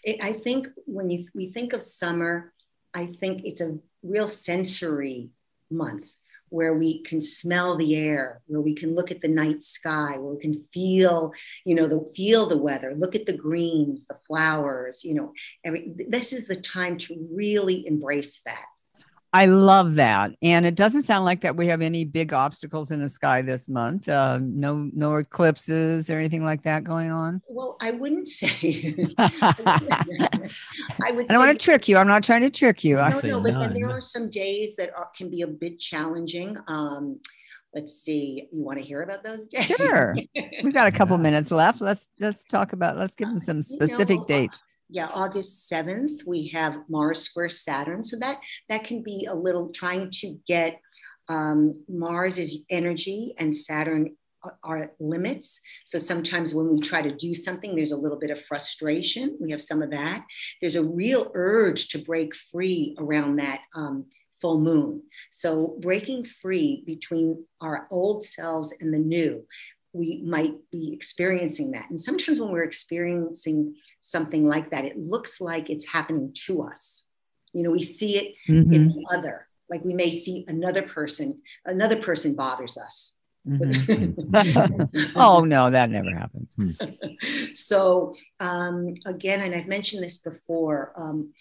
it, 0.03 0.17
i 0.21 0.33
think 0.33 0.67
when 0.85 1.09
you 1.09 1.27
we 1.33 1.51
think 1.51 1.73
of 1.73 1.81
summer 1.81 2.53
i 2.93 3.05
think 3.19 3.41
it's 3.43 3.61
a 3.61 3.77
real 4.03 4.27
sensory 4.27 5.29
month 5.69 6.05
where 6.49 6.73
we 6.73 7.01
can 7.03 7.21
smell 7.21 7.77
the 7.77 7.95
air, 7.95 8.41
where 8.47 8.61
we 8.61 8.73
can 8.73 8.95
look 8.95 9.11
at 9.11 9.21
the 9.21 9.27
night 9.27 9.63
sky, 9.63 10.17
where 10.17 10.33
we 10.33 10.39
can 10.39 10.65
feel, 10.73 11.31
you 11.63 11.75
know, 11.75 11.87
the 11.87 12.11
feel 12.15 12.47
the 12.47 12.57
weather, 12.57 12.93
look 12.95 13.15
at 13.15 13.25
the 13.25 13.37
greens, 13.37 14.05
the 14.07 14.17
flowers, 14.27 15.03
you 15.03 15.13
know, 15.13 15.31
every, 15.63 15.93
this 16.07 16.33
is 16.33 16.45
the 16.45 16.55
time 16.55 16.97
to 16.97 17.27
really 17.31 17.85
embrace 17.87 18.41
that. 18.45 18.65
I 19.31 19.45
love 19.45 19.95
that. 19.95 20.31
And 20.41 20.65
it 20.65 20.75
doesn't 20.75 21.03
sound 21.03 21.23
like 21.23 21.41
that 21.41 21.55
we 21.55 21.67
have 21.67 21.81
any 21.81 22.03
big 22.03 22.33
obstacles 22.33 22.89
in 22.89 22.99
the 22.99 23.09
sky 23.09 23.43
this 23.43 23.69
month. 23.69 24.09
Uh, 24.09 24.39
no, 24.41 24.89
no 24.93 25.15
eclipses 25.15 26.09
or 26.09 26.17
anything 26.17 26.43
like 26.43 26.63
that 26.63 26.83
going 26.83 27.11
on. 27.11 27.41
Well, 27.47 27.77
I 27.79 27.91
wouldn't 27.91 28.27
say. 28.29 28.95
I 29.19 31.11
would. 31.11 31.25
I 31.29 31.33
don't 31.33 31.39
want 31.39 31.59
to 31.59 31.63
trick 31.63 31.87
you. 31.87 31.97
I'm 31.97 32.07
not 32.07 32.23
trying 32.23 32.41
to 32.41 32.49
trick 32.49 32.83
you. 32.83 32.95
No, 32.95 33.19
no, 33.23 33.41
but 33.41 33.53
then 33.53 33.73
there 33.73 33.89
are 33.89 34.01
some 34.01 34.29
days 34.29 34.75
that 34.77 34.89
are, 34.95 35.09
can 35.15 35.29
be 35.29 35.43
a 35.43 35.47
bit 35.47 35.79
challenging. 35.79 36.57
Um, 36.67 37.19
let's 37.75 37.93
see. 37.93 38.49
You 38.51 38.63
want 38.63 38.79
to 38.79 38.83
hear 38.83 39.03
about 39.03 39.23
those? 39.23 39.47
Sure. 39.61 40.15
We've 40.63 40.73
got 40.73 40.87
a 40.87 40.91
couple 40.91 41.17
yeah. 41.17 41.23
minutes 41.23 41.51
left. 41.51 41.81
Let's 41.81 42.07
let's 42.19 42.43
talk 42.43 42.73
about. 42.73 42.97
Let's 42.97 43.15
give 43.15 43.27
them 43.27 43.39
some 43.39 43.61
specific 43.61 44.09
you 44.09 44.19
know, 44.21 44.25
dates. 44.25 44.63
Yeah, 44.89 45.07
August 45.13 45.69
7th, 45.71 46.25
we 46.25 46.47
have 46.47 46.77
Mars 46.89 47.21
square 47.21 47.49
Saturn. 47.49 48.03
So 48.03 48.17
that 48.19 48.39
that 48.69 48.83
can 48.83 49.03
be 49.03 49.27
a 49.29 49.35
little 49.35 49.71
trying 49.71 50.09
to 50.21 50.37
get 50.47 50.81
um, 51.29 51.83
Mars 51.87 52.39
is 52.39 52.59
energy 52.69 53.35
and 53.37 53.55
Saturn 53.55 54.15
are 54.63 54.91
limits. 54.99 55.59
So 55.85 55.99
sometimes 55.99 56.55
when 56.55 56.71
we 56.71 56.79
try 56.79 57.01
to 57.01 57.15
do 57.15 57.33
something, 57.33 57.75
there's 57.75 57.91
a 57.91 57.97
little 57.97 58.17
bit 58.17 58.31
of 58.31 58.41
frustration. 58.41 59.37
We 59.39 59.51
have 59.51 59.61
some 59.61 59.81
of 59.81 59.91
that. 59.91 60.25
There's 60.61 60.77
a 60.77 60.83
real 60.83 61.29
urge 61.33 61.89
to 61.89 61.99
break 61.99 62.35
free 62.35 62.95
around 62.97 63.37
that 63.37 63.59
um, 63.75 64.05
full 64.41 64.59
moon. 64.59 65.03
So 65.31 65.77
breaking 65.81 66.25
free 66.25 66.83
between 66.85 67.45
our 67.61 67.87
old 67.91 68.23
selves 68.23 68.73
and 68.79 68.93
the 68.93 68.97
new, 68.97 69.45
we 69.93 70.21
might 70.25 70.55
be 70.71 70.93
experiencing 70.93 71.71
that. 71.71 71.89
And 71.89 71.99
sometimes 71.99 72.39
when 72.39 72.51
we're 72.51 72.63
experiencing 72.63 73.75
something 74.01 74.45
like 74.45 74.71
that, 74.71 74.85
it 74.85 74.97
looks 74.97 75.41
like 75.41 75.69
it's 75.69 75.85
happening 75.85 76.33
to 76.45 76.63
us. 76.63 77.03
You 77.53 77.63
know, 77.63 77.71
we 77.71 77.81
see 77.81 78.17
it 78.17 78.35
mm-hmm. 78.47 78.71
in 78.71 78.87
the 78.87 79.07
other, 79.11 79.47
like 79.69 79.83
we 79.83 79.93
may 79.93 80.11
see 80.11 80.45
another 80.47 80.83
person, 80.83 81.41
another 81.65 82.01
person 82.01 82.35
bothers 82.35 82.77
us. 82.77 83.13
Mm-hmm. 83.47 85.11
oh 85.15 85.43
no, 85.43 85.69
that 85.69 85.89
never 85.89 86.11
happens. 86.11 86.49
Hmm. 86.55 86.71
so 87.53 88.15
um, 88.39 88.93
again, 89.05 89.41
and 89.41 89.55
I've 89.55 89.67
mentioned 89.67 90.03
this 90.03 90.19
before, 90.19 90.93
um, 90.95 91.33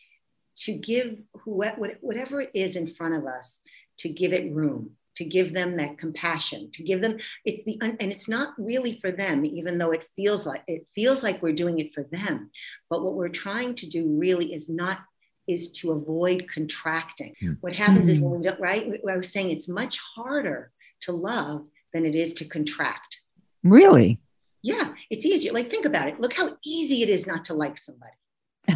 to 0.59 0.73
give 0.75 1.19
whatever 1.45 2.41
it 2.41 2.51
is 2.55 2.77
in 2.77 2.87
front 2.87 3.15
of 3.15 3.27
us, 3.27 3.61
to 3.99 4.09
give 4.09 4.33
it 4.33 4.53
room, 4.53 4.93
to 5.19 5.25
give 5.25 5.53
them 5.53 5.77
that 5.77 5.99
compassion, 5.99 6.71
to 6.73 6.83
give 6.83 7.01
them 7.01 7.19
it's 7.45 7.65
the 7.65 7.79
and 7.83 8.13
it's 8.13 8.29
not 8.29 8.55
really 8.57 8.99
for 9.01 9.11
them, 9.11 9.45
even 9.45 9.77
though 9.77 9.91
it 9.91 10.07
feels 10.17 10.47
like 10.47 10.63
it 10.67 10.87
feels 10.95 11.23
like 11.23 11.43
we're 11.43 11.53
doing 11.53 11.79
it 11.81 11.93
for 11.93 12.05
them. 12.05 12.51
But 12.89 13.03
what 13.03 13.15
we're 13.15 13.29
trying 13.29 13.75
to 13.77 13.87
do 13.89 14.17
really 14.19 14.55
is 14.55 14.69
not 14.69 15.01
is 15.49 15.71
to 15.73 15.93
avoid 15.93 16.47
contracting. 16.53 17.35
Hmm. 17.41 17.53
What 17.61 17.75
happens 17.75 18.03
mm-hmm. 18.03 18.11
is 18.11 18.21
when 18.21 18.41
we 18.41 18.45
don't 18.45 18.61
right, 18.61 19.01
I 19.09 19.17
was 19.17 19.33
saying 19.33 19.51
it's 19.51 19.69
much 19.69 19.99
harder 20.15 20.71
to 21.03 21.13
love 21.13 21.67
than 21.93 22.07
it 22.07 22.15
is 22.15 22.33
to 22.35 22.45
contract. 22.45 23.19
Really? 23.65 24.21
Yeah, 24.63 24.93
it's 25.11 25.25
easier. 25.25 25.53
Like 25.53 25.71
think 25.71 25.87
about 25.87 26.09
it. 26.09 26.21
Look 26.21 26.35
how 26.35 26.57
easy 26.65 27.03
it 27.03 27.09
is 27.09 27.27
not 27.27 27.45
to 27.47 27.55
like 27.55 27.79
somebody. 27.79 28.13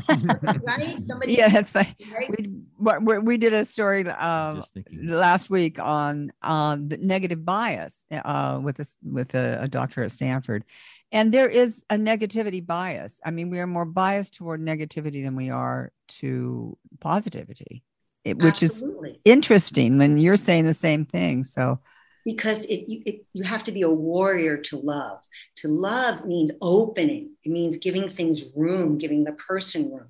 right? 0.63 0.99
Somebody. 1.07 1.35
Yeah, 1.35 1.49
that's 1.49 1.71
fine. 1.71 1.95
Right? 2.13 3.01
We, 3.01 3.19
we 3.19 3.37
did 3.39 3.53
a 3.53 3.65
story 3.65 4.07
um, 4.09 4.63
last 4.93 5.51
week 5.51 5.79
on 5.79 6.33
on 6.43 6.89
the 6.89 6.97
negative 6.97 7.45
bias 7.45 7.99
uh, 8.11 8.61
with 8.63 8.81
a, 8.81 8.87
with 9.03 9.35
a, 9.35 9.61
a, 9.63 9.69
doctor 9.69 10.03
at 10.03 10.11
Stanford, 10.11 10.65
and 11.11 11.33
there 11.33 11.49
is 11.49 11.83
a 11.91 11.97
negativity 11.97 12.65
bias. 12.65 13.21
I 13.25 13.31
mean, 13.31 13.51
we 13.51 13.61
are 13.61 13.67
more 13.67 13.85
biased 13.85 14.35
toward 14.35 14.61
negativity 14.61 15.23
than 15.25 15.37
we 15.37 15.51
are 15.51 15.93
to 16.09 16.77
positivity, 17.01 17.85
it, 18.25 18.39
which 18.39 18.63
Absolutely. 18.63 19.11
is 19.11 19.17
interesting. 19.25 19.99
When 19.99 20.19
you're 20.19 20.37
saying 20.37 20.67
the 20.67 20.75
same 20.75 21.07
thing, 21.07 21.45
so 21.45 21.81
because 22.25 22.65
it, 22.67 22.85
it, 22.89 23.25
you 23.33 23.45
have 23.45 23.65
to 23.65 23.73
be 23.73 23.83
a 23.83 23.91
warrior 23.91 24.57
to 24.57 24.79
love. 24.79 25.21
To 25.57 25.69
love 25.69 26.25
means 26.25 26.51
opening. 26.61 27.33
It 27.45 27.51
means 27.51 27.77
giving 27.77 28.11
things 28.11 28.45
room, 28.57 28.99
giving 28.99 29.25
the 29.25 29.33
person 29.33 29.93
room. 29.93 30.09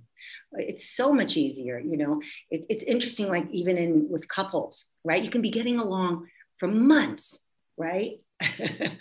It's 0.53 0.91
so 0.91 1.13
much 1.13 1.37
easier, 1.37 1.79
you 1.79 1.97
know. 1.97 2.21
It, 2.51 2.67
it's 2.69 2.85
interesting, 2.85 3.29
like 3.29 3.51
even 3.51 3.77
in 3.79 4.09
with 4.11 4.29
couples, 4.29 4.87
right? 5.05 5.23
You 5.23 5.31
can 5.31 5.43
be 5.43 5.51
getting 5.51 5.79
along 5.79 6.29
for 6.59 6.69
months, 6.69 7.41
right? 7.77 8.21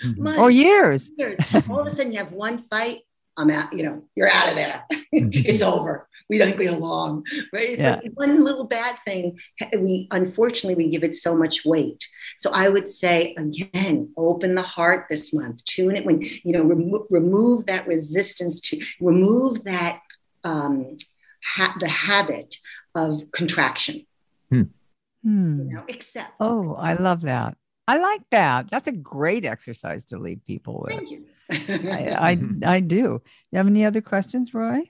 Mm-hmm. 0.02 0.24
months, 0.24 0.40
or 0.40 0.50
years. 0.50 1.12
years. 1.16 1.40
All 1.70 1.80
of 1.80 1.88
a 1.88 1.92
sudden, 1.92 2.12
you 2.12 2.18
have 2.18 2.32
one 2.32 2.58
fight. 2.58 3.02
I'm 3.38 3.50
out. 3.50 3.74
You 3.74 3.84
know, 3.84 4.04
you're 4.16 4.30
out 4.30 4.50
of 4.50 4.56
there. 4.56 4.86
it's 5.12 5.62
over 5.62 6.08
we 6.32 6.38
don't 6.38 6.58
get 6.58 6.74
along, 6.74 7.26
right? 7.52 7.72
It's 7.72 7.82
yeah. 7.82 7.96
like 7.96 8.14
one 8.14 8.42
little 8.42 8.64
bad 8.64 8.96
thing. 9.06 9.38
We 9.78 10.08
unfortunately 10.12 10.82
we 10.82 10.90
give 10.90 11.04
it 11.04 11.14
so 11.14 11.36
much 11.36 11.66
weight. 11.66 12.08
So 12.38 12.52
I 12.54 12.70
would 12.70 12.88
say 12.88 13.36
again, 13.38 14.14
open 14.16 14.56
the 14.56 14.62
heart 14.62 15.08
this 15.10 15.34
month. 15.34 15.64
Tune 15.66 15.98
it 15.98 16.06
when 16.06 16.22
you 16.22 16.54
know 16.54 16.64
remo- 16.64 17.06
remove 17.10 17.66
that 17.66 17.86
resistance 17.86 18.62
to 18.62 18.82
remove 19.02 19.66
that 19.66 20.00
um, 20.46 20.96
ha- 21.44 21.76
the 21.82 21.90
habit 21.90 22.56
of 22.96 23.30
contraction. 23.34 24.06
Hmm. 24.50 24.64
You 25.70 25.76
know, 25.76 25.84
accept. 25.88 26.32
Oh, 26.40 26.76
I 26.76 26.94
love 26.94 27.22
that. 27.22 27.58
I 27.88 27.98
like 27.98 28.22
that. 28.32 28.72
That's 28.72 28.88
a 28.88 28.92
great 28.92 29.46
exercise 29.46 30.06
to 30.06 30.18
leave 30.18 30.40
people 30.48 30.82
with. 30.84 30.96
Thank 30.96 31.12
you. 31.12 31.26
I, 31.70 32.38
I, 32.66 32.76
I 32.76 32.80
do. 32.80 33.22
You 33.52 33.58
have 33.58 33.68
any 33.68 33.86
other 33.86 34.02
questions, 34.02 34.54
Roy? 34.54 34.90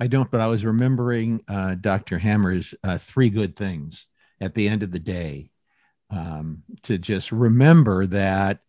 I 0.00 0.06
don't, 0.06 0.30
but 0.30 0.40
I 0.40 0.46
was 0.46 0.64
remembering 0.64 1.42
uh, 1.48 1.74
Dr. 1.74 2.18
Hammer's 2.18 2.74
uh, 2.84 2.98
three 2.98 3.30
good 3.30 3.56
things 3.56 4.06
at 4.40 4.54
the 4.54 4.68
end 4.68 4.82
of 4.82 4.92
the 4.92 4.98
day 4.98 5.50
um, 6.10 6.62
to 6.84 6.98
just 6.98 7.32
remember 7.32 8.06
that 8.06 8.60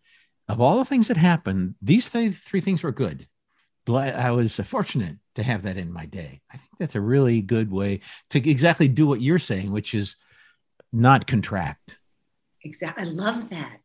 of 0.48 0.60
all 0.60 0.79
the 0.79 0.86
things 0.86 1.08
that 1.08 1.17
happened, 1.17 1.75
these 1.81 2.10
th- 2.10 2.34
three 2.36 2.62
things 2.62 2.84
were 2.84 2.91
good. 2.91 3.27
I 3.88 4.31
was 4.31 4.60
fortunate 4.60 5.17
to 5.36 5.41
have 5.41 5.63
that 5.63 5.77
in 5.77 5.91
my 5.91 6.05
day. 6.05 6.41
I 6.51 6.58
think 6.58 6.69
that's 6.77 6.96
a 6.96 7.01
really 7.01 7.41
good 7.41 7.72
way 7.72 8.01
to 8.31 8.50
exactly 8.50 8.88
do 8.88 9.08
what 9.08 9.22
you're 9.22 9.39
saying, 9.39 9.72
which 9.72 9.96
is 9.96 10.15
not 10.93 11.25
contract. 11.25 11.98
Exactly. 12.63 13.03
I 13.03 13.08
love 13.08 13.50
that. 13.50 13.77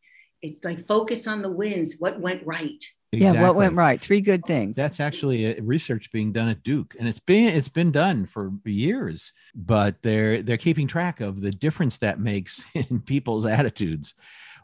It's 0.45 0.63
like 0.63 0.85
focus 0.87 1.27
on 1.27 1.41
the 1.41 1.51
wins, 1.51 1.95
what 1.99 2.19
went 2.19 2.45
right. 2.45 2.83
Exactly. 3.11 3.39
Yeah, 3.39 3.47
what 3.47 3.55
went 3.55 3.75
right? 3.75 3.99
Three 3.99 4.21
good 4.21 4.45
things. 4.45 4.75
That's 4.75 4.99
actually 4.99 5.45
a 5.45 5.61
research 5.61 6.11
being 6.11 6.31
done 6.31 6.49
at 6.49 6.63
Duke, 6.63 6.95
and 6.99 7.07
it's 7.07 7.19
been 7.19 7.55
it's 7.55 7.69
been 7.69 7.91
done 7.91 8.25
for 8.25 8.51
years. 8.65 9.31
But 9.53 10.01
they're 10.01 10.41
they're 10.41 10.57
keeping 10.57 10.87
track 10.87 11.21
of 11.21 11.41
the 11.41 11.51
difference 11.51 11.97
that 11.97 12.19
makes 12.19 12.63
in 12.73 13.01
people's 13.01 13.45
attitudes 13.45 14.15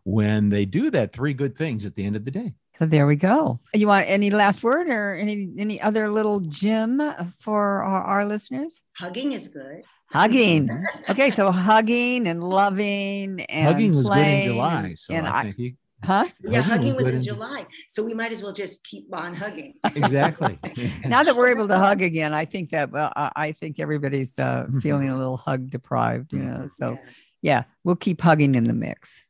when 0.03 0.49
they 0.49 0.65
do 0.65 0.89
that 0.91 1.13
three 1.13 1.33
good 1.33 1.57
things 1.57 1.85
at 1.85 1.95
the 1.95 2.05
end 2.05 2.15
of 2.15 2.25
the 2.25 2.31
day. 2.31 2.53
So 2.79 2.87
there 2.87 3.05
we 3.05 3.15
go. 3.15 3.59
You 3.73 3.87
want 3.87 4.09
any 4.09 4.31
last 4.31 4.63
word 4.63 4.89
or 4.89 5.15
any 5.15 5.49
any 5.57 5.79
other 5.79 6.09
little 6.09 6.39
gem 6.39 7.01
for 7.39 7.83
our, 7.83 8.03
our 8.03 8.25
listeners? 8.25 8.81
Hugging 8.93 9.31
is 9.33 9.47
good. 9.47 9.83
Hugging. 10.11 10.69
Okay, 11.09 11.29
so 11.29 11.51
hugging 11.51 12.27
and 12.27 12.41
loving 12.41 13.41
and 13.41 13.67
hugging 13.67 13.91
was 13.91 14.07
good 14.07 14.17
in 14.17 14.43
July. 14.45 14.93
So 14.93 15.13
and 15.13 15.27
I, 15.27 15.39
I 15.39 15.43
think 15.43 15.57
you 15.57 15.73
Huh? 16.03 16.25
Yeah, 16.41 16.61
hugging, 16.61 16.95
was, 16.95 17.05
was 17.05 17.15
in 17.15 17.23
July. 17.23 17.67
So 17.87 18.03
we 18.03 18.13
might 18.13 18.31
as 18.31 18.41
well 18.41 18.53
just 18.53 18.83
keep 18.83 19.13
on 19.13 19.35
hugging. 19.35 19.75
Exactly. 19.95 20.57
now 21.05 21.23
that 21.23 21.35
we're 21.35 21.49
able 21.49 21.67
to 21.67 21.77
hug 21.77 22.01
again, 22.01 22.33
I 22.33 22.45
think 22.45 22.71
that 22.71 22.91
well, 22.91 23.11
I 23.15 23.51
think 23.51 23.79
everybody's 23.79 24.37
uh, 24.39 24.67
feeling 24.79 25.09
a 25.09 25.17
little 25.17 25.37
hug 25.37 25.69
deprived, 25.69 26.33
you 26.33 26.39
know. 26.39 26.67
So 26.67 26.91
yeah. 26.91 26.97
yeah, 27.41 27.63
we'll 27.83 27.95
keep 27.95 28.21
hugging 28.21 28.55
in 28.55 28.63
the 28.63 28.73
mix. 28.73 29.21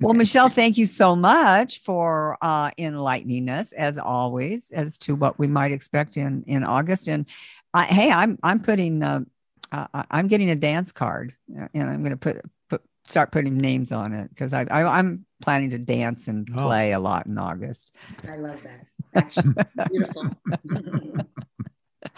Well, 0.00 0.14
Michelle, 0.14 0.48
thank 0.48 0.76
you 0.76 0.86
so 0.86 1.14
much 1.14 1.80
for 1.82 2.36
uh, 2.42 2.72
enlightening 2.76 3.48
us, 3.48 3.72
as 3.72 3.98
always, 3.98 4.70
as 4.72 4.96
to 4.98 5.14
what 5.14 5.38
we 5.38 5.46
might 5.46 5.72
expect 5.72 6.16
in 6.16 6.44
in 6.46 6.64
August. 6.64 7.08
And 7.08 7.24
uh, 7.72 7.84
hey, 7.84 8.10
I'm 8.10 8.38
I'm 8.42 8.60
putting 8.60 9.02
uh, 9.02 9.20
I'm 9.72 10.28
getting 10.28 10.50
a 10.50 10.56
dance 10.56 10.92
card, 10.92 11.34
uh, 11.56 11.68
and 11.74 11.88
I'm 11.88 12.00
going 12.00 12.10
to 12.10 12.16
put 12.16 12.40
put 12.68 12.82
start 13.04 13.32
putting 13.32 13.56
names 13.56 13.92
on 13.92 14.12
it 14.12 14.28
because 14.30 14.52
I, 14.52 14.66
I 14.70 14.98
am 14.98 15.24
planning 15.42 15.70
to 15.70 15.78
dance 15.78 16.26
and 16.28 16.48
oh. 16.56 16.62
play 16.62 16.94
oh. 16.94 16.98
a 16.98 17.00
lot 17.00 17.26
in 17.26 17.38
August. 17.38 17.94
I 18.28 18.36
love 18.36 18.60
that. 18.62 18.86
Actually, 19.14 19.54
beautiful. 19.90 20.30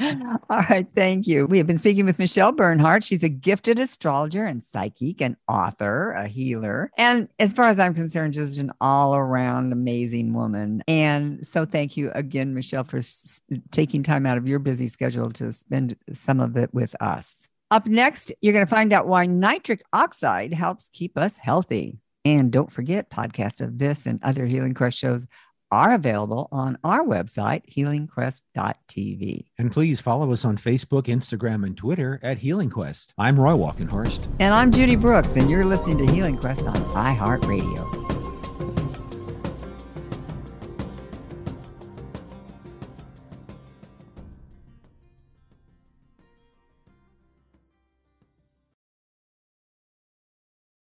All 0.50 0.62
right, 0.70 0.86
thank 0.94 1.26
you. 1.26 1.46
We 1.46 1.58
have 1.58 1.66
been 1.66 1.78
speaking 1.78 2.04
with 2.04 2.18
Michelle 2.18 2.52
Bernhardt. 2.52 3.04
She's 3.04 3.22
a 3.22 3.28
gifted 3.28 3.78
astrologer 3.78 4.44
and 4.44 4.64
psychic, 4.64 5.20
an 5.20 5.36
author, 5.48 6.12
a 6.12 6.26
healer, 6.26 6.90
and 6.96 7.28
as 7.38 7.52
far 7.52 7.68
as 7.68 7.78
I'm 7.78 7.94
concerned, 7.94 8.34
just 8.34 8.58
an 8.58 8.72
all 8.80 9.14
around 9.14 9.72
amazing 9.72 10.32
woman. 10.32 10.82
And 10.88 11.46
so, 11.46 11.64
thank 11.64 11.96
you 11.96 12.10
again, 12.14 12.54
Michelle, 12.54 12.84
for 12.84 12.98
s- 12.98 13.40
taking 13.70 14.02
time 14.02 14.26
out 14.26 14.38
of 14.38 14.48
your 14.48 14.58
busy 14.58 14.88
schedule 14.88 15.30
to 15.32 15.52
spend 15.52 15.96
some 16.12 16.40
of 16.40 16.56
it 16.56 16.72
with 16.74 16.94
us. 17.00 17.42
Up 17.70 17.86
next, 17.86 18.32
you're 18.40 18.52
going 18.52 18.66
to 18.66 18.70
find 18.70 18.92
out 18.92 19.06
why 19.06 19.26
nitric 19.26 19.82
oxide 19.92 20.52
helps 20.52 20.90
keep 20.92 21.16
us 21.16 21.38
healthy. 21.38 21.98
And 22.24 22.52
don't 22.52 22.70
forget, 22.70 23.10
podcast 23.10 23.60
of 23.60 23.78
this 23.78 24.06
and 24.06 24.22
other 24.22 24.46
Healing 24.46 24.74
Quest 24.74 24.98
shows 24.98 25.26
are 25.72 25.94
available 25.94 26.48
on 26.52 26.78
our 26.84 27.02
website, 27.02 27.62
healingquest.tv. 27.74 29.46
And 29.58 29.72
please 29.72 30.00
follow 30.00 30.32
us 30.32 30.44
on 30.44 30.58
Facebook, 30.58 31.04
Instagram, 31.04 31.64
and 31.66 31.76
Twitter 31.76 32.20
at 32.22 32.38
Healing 32.38 32.70
Quest. 32.70 33.14
I'm 33.18 33.40
Roy 33.40 33.52
Walkenhorst. 33.52 34.26
And 34.38 34.54
I'm 34.54 34.70
Judy 34.70 34.96
Brooks, 34.96 35.34
and 35.34 35.50
you're 35.50 35.64
listening 35.64 35.98
to 35.98 36.06
Healing 36.12 36.36
Quest 36.36 36.62
on 36.62 36.74
iHeartRadio. 36.74 38.01